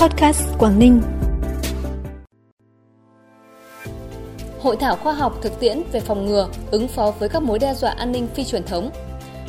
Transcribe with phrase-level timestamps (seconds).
[0.00, 1.00] Podcast Quảng Ninh.
[4.60, 7.74] Hội thảo khoa học thực tiễn về phòng ngừa, ứng phó với các mối đe
[7.74, 8.90] dọa an ninh phi truyền thống.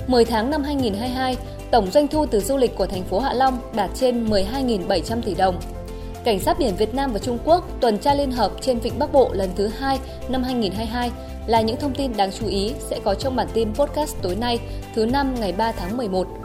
[0.08, 1.38] 10 tháng năm 2022,
[1.72, 5.36] tổng doanh thu từ du lịch của thành phố Hạ Long đạt trên 12.700 tỷ
[5.36, 5.60] đồng.
[6.24, 9.12] Cảnh sát biển Việt Nam và Trung Quốc tuần tra liên hợp trên Vịnh Bắc
[9.12, 11.12] Bộ lần thứ hai năm 2022
[11.48, 14.60] là những thông tin đáng chú ý sẽ có trong bản tin podcast tối nay,
[14.96, 16.39] thứ năm ngày 3 tháng 11.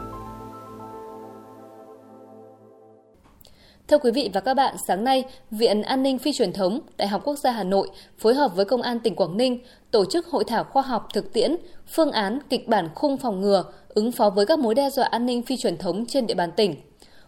[3.87, 7.07] Thưa quý vị và các bạn, sáng nay, Viện An ninh Phi truyền thống, Đại
[7.07, 9.59] học Quốc gia Hà Nội phối hợp với Công an tỉnh Quảng Ninh
[9.91, 11.55] tổ chức hội thảo khoa học thực tiễn,
[11.87, 15.25] phương án kịch bản khung phòng ngừa, ứng phó với các mối đe dọa an
[15.25, 16.75] ninh phi truyền thống trên địa bàn tỉnh.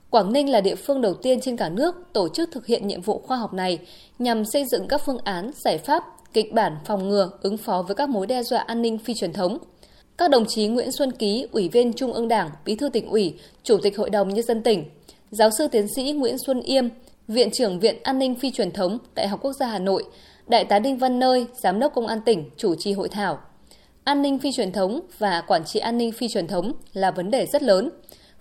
[0.10, 3.02] Quảng Ninh là địa phương đầu tiên trên cả nước tổ chức thực hiện nhiệm
[3.02, 3.80] vụ khoa học này
[4.20, 7.96] nhằm xây dựng các phương án, giải pháp, kịch bản phòng ngừa, ứng phó với
[7.96, 9.58] các mối đe dọa an ninh phi truyền thống.
[10.18, 13.40] Các đồng chí Nguyễn Xuân Ký, Ủy viên Trung ương Đảng, Bí thư tỉnh ủy,
[13.64, 14.84] Chủ tịch Hội đồng Nhân dân tỉnh,
[15.32, 16.90] Giáo sư tiến sĩ Nguyễn Xuân Yêm,
[17.28, 20.04] Viện trưởng Viện An ninh Phi truyền thống, Đại học Quốc gia Hà Nội,
[20.48, 23.40] Đại tá Đinh Văn Nơi, Giám đốc Công an tỉnh chủ trì hội thảo.
[24.04, 27.32] An ninh phi truyền thống và quản trị an ninh phi truyền thống là vấn
[27.32, 27.90] đề rất lớn.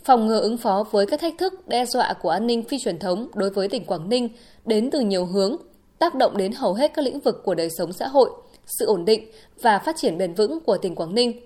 [0.04, 2.98] Phòng ngừa ứng phó với các thách thức đe dọa của an ninh phi truyền
[2.98, 4.28] thống đối với tỉnh Quảng Ninh
[4.64, 5.56] đến từ nhiều hướng,
[5.98, 8.30] tác động đến hầu hết các lĩnh vực của đời sống xã hội,
[8.66, 9.30] sự ổn định
[9.62, 11.40] và phát triển bền vững của tỉnh Quảng Ninh.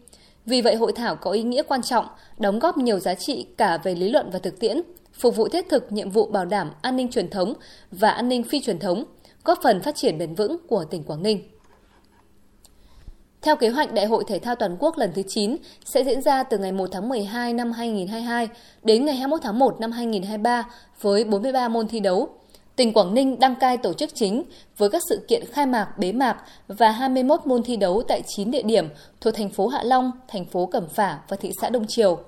[0.46, 2.06] Vì vậy hội thảo có ý nghĩa quan trọng,
[2.38, 4.80] đóng góp nhiều giá trị cả về lý luận và thực tiễn,
[5.20, 7.54] phục vụ thiết thực nhiệm vụ bảo đảm an ninh truyền thống
[7.90, 9.04] và an ninh phi truyền thống,
[9.44, 11.42] góp phần phát triển bền vững của tỉnh Quảng Ninh.
[13.42, 16.42] Theo kế hoạch Đại hội Thể thao Toàn quốc lần thứ 9 sẽ diễn ra
[16.42, 18.48] từ ngày 1 tháng 12 năm 2022
[18.82, 20.68] đến ngày 21 tháng 1 năm 2023
[21.00, 22.28] với 43 môn thi đấu.
[22.76, 24.42] Tỉnh Quảng Ninh đăng cai tổ chức chính
[24.76, 26.36] với các sự kiện khai mạc, bế mạc
[26.68, 28.88] và 21 môn thi đấu tại 9 địa điểm
[29.20, 32.18] thuộc thành phố Hạ Long, thành phố Cẩm Phả và thị xã Đông Triều.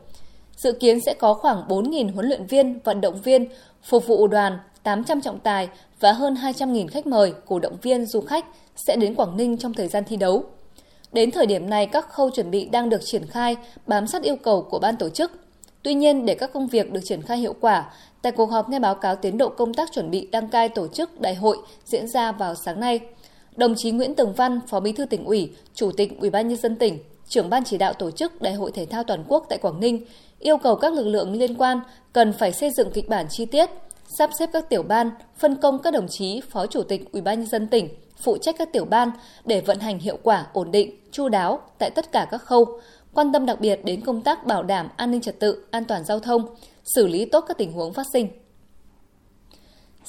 [0.56, 3.46] Dự kiến sẽ có khoảng 4.000 huấn luyện viên, vận động viên,
[3.82, 5.68] phục vụ đoàn, 800 trọng tài
[6.00, 8.44] và hơn 200.000 khách mời, cổ động viên, du khách
[8.76, 10.44] sẽ đến Quảng Ninh trong thời gian thi đấu.
[11.12, 14.36] Đến thời điểm này, các khâu chuẩn bị đang được triển khai, bám sát yêu
[14.36, 15.32] cầu của ban tổ chức.
[15.82, 17.92] Tuy nhiên, để các công việc được triển khai hiệu quả,
[18.22, 20.88] tại cuộc họp nghe báo cáo tiến độ công tác chuẩn bị đăng cai tổ
[20.88, 23.00] chức đại hội diễn ra vào sáng nay,
[23.56, 26.58] đồng chí Nguyễn Tường Văn, Phó Bí thư tỉnh ủy, Chủ tịch Ủy ban nhân
[26.58, 26.98] dân tỉnh,
[27.32, 30.04] trưởng ban chỉ đạo tổ chức Đại hội thể thao toàn quốc tại Quảng Ninh
[30.38, 31.80] yêu cầu các lực lượng liên quan
[32.12, 33.70] cần phải xây dựng kịch bản chi tiết,
[34.18, 37.40] sắp xếp các tiểu ban, phân công các đồng chí Phó Chủ tịch Ủy ban
[37.40, 37.88] nhân dân tỉnh
[38.22, 39.10] phụ trách các tiểu ban
[39.44, 42.80] để vận hành hiệu quả, ổn định, chu đáo tại tất cả các khâu,
[43.14, 46.04] quan tâm đặc biệt đến công tác bảo đảm an ninh trật tự, an toàn
[46.04, 46.54] giao thông,
[46.84, 48.28] xử lý tốt các tình huống phát sinh.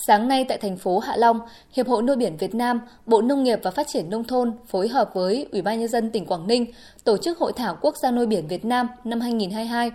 [0.07, 1.39] Sáng nay tại thành phố Hạ Long,
[1.73, 4.87] Hiệp hội nuôi biển Việt Nam, Bộ Nông nghiệp và Phát triển nông thôn phối
[4.87, 6.65] hợp với Ủy ban nhân dân tỉnh Quảng Ninh
[7.03, 9.91] tổ chức hội thảo quốc gia nuôi biển Việt Nam năm 2022.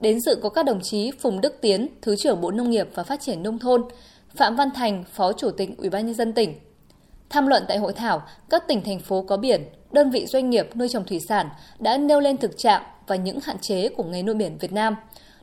[0.00, 3.02] Đến dự có các đồng chí Phùng Đức Tiến, Thứ trưởng Bộ Nông nghiệp và
[3.02, 3.82] Phát triển nông thôn,
[4.34, 6.54] Phạm Văn Thành, Phó Chủ tịch Ủy ban nhân dân tỉnh.
[7.30, 10.76] Tham luận tại hội thảo, các tỉnh thành phố có biển, đơn vị doanh nghiệp
[10.76, 14.22] nuôi trồng thủy sản đã nêu lên thực trạng và những hạn chế của nghề
[14.22, 14.96] nuôi biển Việt Nam.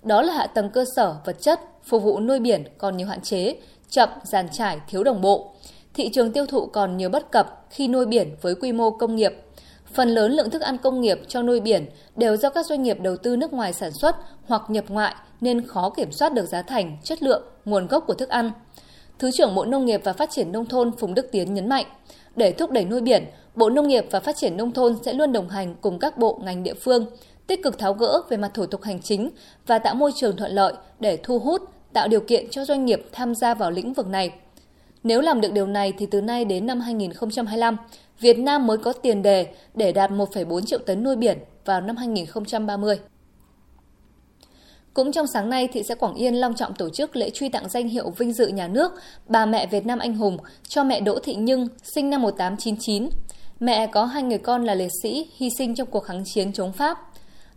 [0.04, 3.22] Đó là hạ tầng cơ sở vật chất phục vụ nuôi biển còn nhiều hạn
[3.22, 3.56] chế,
[3.90, 5.54] chậm, giàn trải, thiếu đồng bộ.
[5.94, 9.16] Thị trường tiêu thụ còn nhiều bất cập khi nuôi biển với quy mô công
[9.16, 9.34] nghiệp.
[9.94, 12.98] Phần lớn lượng thức ăn công nghiệp cho nuôi biển đều do các doanh nghiệp
[13.02, 14.16] đầu tư nước ngoài sản xuất
[14.46, 18.14] hoặc nhập ngoại nên khó kiểm soát được giá thành, chất lượng, nguồn gốc của
[18.14, 18.52] thức ăn.
[19.20, 21.86] Thứ trưởng Bộ Nông nghiệp và Phát triển Nông thôn Phùng Đức Tiến nhấn mạnh,
[22.36, 23.26] để thúc đẩy nuôi biển,
[23.56, 26.40] Bộ Nông nghiệp và Phát triển Nông thôn sẽ luôn đồng hành cùng các bộ
[26.44, 27.06] ngành địa phương,
[27.48, 29.30] tích cực tháo gỡ về mặt thủ tục hành chính
[29.68, 31.62] và tạo môi trường thuận lợi để thu hút,
[31.98, 34.32] tạo điều kiện cho doanh nghiệp tham gia vào lĩnh vực này.
[35.04, 37.78] Nếu làm được điều này thì từ nay đến năm 2025,
[38.20, 41.96] Việt Nam mới có tiền đề để đạt 1,4 triệu tấn nuôi biển vào năm
[41.96, 43.00] 2030.
[44.94, 47.70] Cũng trong sáng nay, thị xã Quảng Yên long trọng tổ chức lễ truy tặng
[47.70, 48.92] danh hiệu vinh dự nhà nước
[49.28, 50.38] Bà mẹ Việt Nam anh hùng
[50.68, 53.10] cho mẹ Đỗ Thị Nhưng, sinh năm 1899.
[53.60, 56.74] Mẹ có hai người con là liệt sĩ hy sinh trong cuộc kháng chiến chống
[56.74, 56.98] Pháp.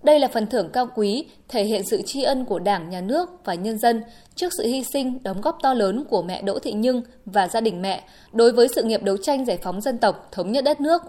[0.02, 3.30] Đây là phần thưởng cao quý, thể hiện sự tri ân của Đảng, Nhà nước
[3.44, 4.02] và nhân dân
[4.34, 7.60] trước sự hy sinh, đóng góp to lớn của mẹ Đỗ Thị Nhưng và gia
[7.60, 10.80] đình mẹ đối với sự nghiệp đấu tranh giải phóng dân tộc, thống nhất đất
[10.80, 11.02] nước.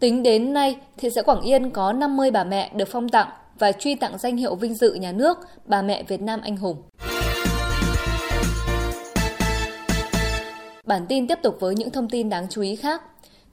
[0.00, 3.28] Tính đến nay, thị xã Quảng Yên có 50 bà mẹ được phong tặng
[3.58, 6.82] và truy tặng danh hiệu vinh dự nhà nước Bà mẹ Việt Nam anh hùng.
[10.86, 13.02] Bản tin tiếp tục với những thông tin đáng chú ý khác.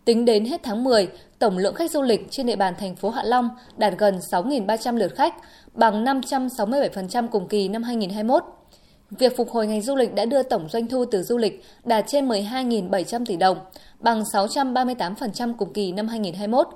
[0.06, 1.07] Tính đến hết tháng 10,
[1.39, 4.95] tổng lượng khách du lịch trên địa bàn thành phố Hạ Long đạt gần 6.300
[4.95, 5.36] lượt khách,
[5.74, 8.44] bằng 567% cùng kỳ năm 2021.
[9.12, 12.06] Việc phục hồi ngành du lịch đã đưa tổng doanh thu từ du lịch đạt
[12.07, 13.57] trên 12.700 tỷ đồng,
[14.00, 16.68] bằng 638% cùng kỳ năm 2021.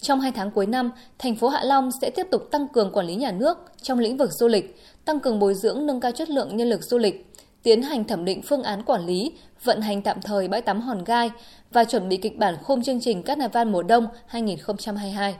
[0.00, 3.06] Trong hai tháng cuối năm, thành phố Hạ Long sẽ tiếp tục tăng cường quản
[3.06, 6.30] lý nhà nước trong lĩnh vực du lịch, tăng cường bồi dưỡng nâng cao chất
[6.30, 7.27] lượng nhân lực du lịch,
[7.68, 9.32] tiến hành thẩm định phương án quản lý,
[9.64, 11.30] vận hành tạm thời bãi tắm Hòn Gai
[11.70, 15.36] và chuẩn bị kịch bản khung chương trình Carnival mùa đông 2022.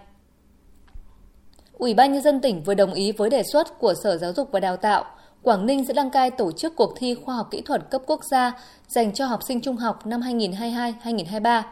[1.73, 4.49] Ủy ban nhân dân tỉnh vừa đồng ý với đề xuất của Sở Giáo dục
[4.53, 5.05] và Đào tạo,
[5.43, 8.25] Quảng Ninh sẽ đăng cai tổ chức cuộc thi khoa học kỹ thuật cấp quốc
[8.31, 8.53] gia
[8.89, 11.63] dành cho học sinh trung học năm 2022-2023.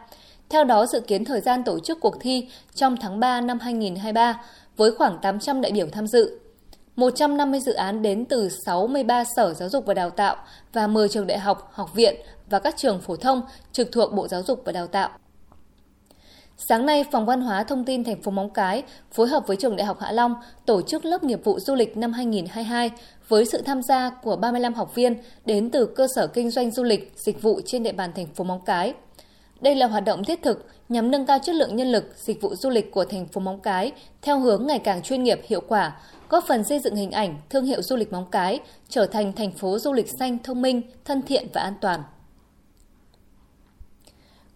[0.49, 4.41] Theo đó, dự kiến thời gian tổ chức cuộc thi trong tháng 3 năm 2023
[4.77, 6.39] với khoảng 800 đại biểu tham dự.
[6.97, 10.35] 150 dự án đến từ 63 sở giáo dục và đào tạo
[10.73, 12.15] và 10 trường đại học, học viện
[12.49, 13.41] và các trường phổ thông
[13.71, 15.09] trực thuộc Bộ Giáo dục và Đào tạo.
[16.57, 19.75] Sáng nay, Phòng Văn hóa Thông tin thành phố Móng Cái phối hợp với Trường
[19.75, 20.35] Đại học Hạ Long
[20.65, 22.91] tổ chức lớp nghiệp vụ du lịch năm 2022
[23.27, 25.15] với sự tham gia của 35 học viên
[25.45, 28.43] đến từ cơ sở kinh doanh du lịch, dịch vụ trên địa bàn thành phố
[28.43, 28.93] Móng Cái.
[29.61, 32.55] Đây là hoạt động thiết thực nhằm nâng cao chất lượng nhân lực, dịch vụ
[32.55, 33.91] du lịch của thành phố Móng Cái
[34.21, 35.95] theo hướng ngày càng chuyên nghiệp, hiệu quả,
[36.29, 38.59] góp phần xây dựng hình ảnh, thương hiệu du lịch Móng Cái
[38.89, 42.03] trở thành thành phố du lịch xanh, thông minh, thân thiện và an toàn.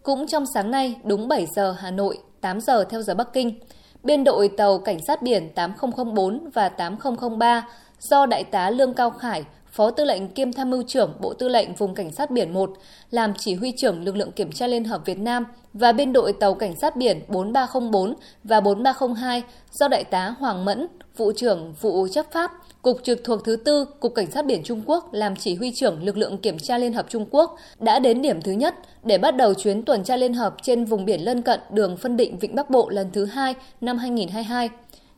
[0.03, 3.59] Cũng trong sáng nay, đúng 7 giờ Hà Nội, 8 giờ theo giờ Bắc Kinh,
[4.03, 7.67] biên đội tàu Cảnh sát biển 8004 và 8003
[7.99, 11.49] do Đại tá Lương Cao Khải, Phó Tư lệnh kiêm tham mưu trưởng Bộ Tư
[11.49, 12.73] lệnh Vùng Cảnh sát biển 1,
[13.11, 16.33] làm chỉ huy trưởng lực lượng kiểm tra Liên hợp Việt Nam và biên đội
[16.33, 18.13] tàu Cảnh sát biển 4304
[18.43, 20.87] và 4302 do Đại tá Hoàng Mẫn,
[21.17, 24.81] vụ trưởng vụ chấp pháp, Cục trực thuộc thứ tư, Cục Cảnh sát biển Trung
[24.85, 28.21] Quốc làm chỉ huy trưởng lực lượng kiểm tra Liên hợp Trung Quốc đã đến
[28.21, 31.41] điểm thứ nhất để bắt đầu chuyến tuần tra liên hợp trên vùng biển lân
[31.41, 34.69] cận đường phân định Vịnh Bắc Bộ lần thứ hai năm 2022.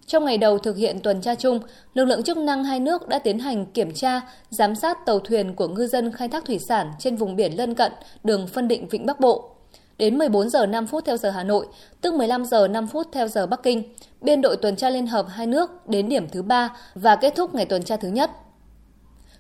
[0.06, 1.60] Trong ngày đầu thực hiện tuần tra chung,
[1.94, 5.56] lực lượng chức năng hai nước đã tiến hành kiểm tra, giám sát tàu thuyền
[5.56, 7.92] của ngư dân khai thác thủy sản trên vùng biển lân cận
[8.24, 9.53] đường phân định Vịnh Bắc Bộ.
[9.98, 11.68] Đến 14 giờ 5 phút theo giờ Hà Nội,
[12.02, 13.84] tức 15 giờ 5 phút theo giờ Bắc Kinh,
[14.22, 17.56] biên đội tuần tra liên hợp hai nước đến điểm thứ ba và kết thúc
[17.56, 18.32] ngày tuần tra thứ nhất.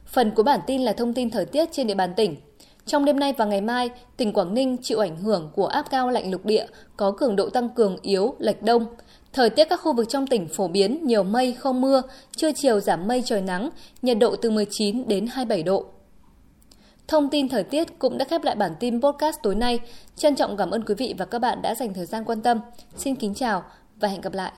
[0.05, 2.35] Phần của bản tin là thông tin thời tiết trên địa bàn tỉnh.
[2.85, 6.09] Trong đêm nay và ngày mai, tỉnh Quảng Ninh chịu ảnh hưởng của áp cao
[6.09, 6.65] lạnh lục địa
[6.97, 8.85] có cường độ tăng cường yếu, lệch đông.
[9.33, 12.01] Thời tiết các khu vực trong tỉnh phổ biến nhiều mây không mưa,
[12.37, 13.69] trưa chiều giảm mây trời nắng,
[14.01, 15.85] nhiệt độ từ 19 đến 27 độ.
[17.07, 19.79] Thông tin thời tiết cũng đã khép lại bản tin podcast tối nay.
[20.15, 22.59] Trân trọng cảm ơn quý vị và các bạn đã dành thời gian quan tâm.
[22.97, 23.63] Xin kính chào
[23.99, 24.51] và hẹn gặp lại.